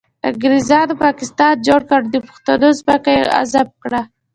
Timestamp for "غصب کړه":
3.31-4.01